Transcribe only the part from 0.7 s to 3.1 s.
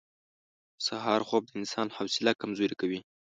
•د سهار خوب د انسان حوصله کمزورې کوي.